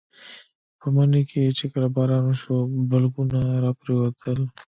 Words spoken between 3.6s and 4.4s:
راپرېوتل.